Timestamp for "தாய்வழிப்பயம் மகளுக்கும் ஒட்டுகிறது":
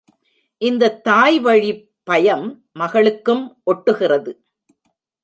1.07-4.33